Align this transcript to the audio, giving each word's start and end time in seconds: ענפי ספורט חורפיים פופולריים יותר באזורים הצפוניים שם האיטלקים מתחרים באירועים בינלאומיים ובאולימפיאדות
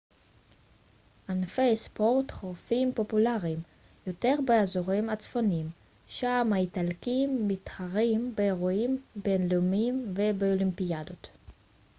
ענפי 1.29 1.75
ספורט 1.75 2.31
חורפיים 2.31 2.93
פופולריים 2.93 3.59
יותר 4.07 4.35
באזורים 4.45 5.09
הצפוניים 5.09 5.69
שם 6.07 6.49
האיטלקים 6.55 7.47
מתחרים 7.47 8.33
באירועים 8.35 9.01
בינלאומיים 9.15 10.13
ובאולימפיאדות 10.15 11.29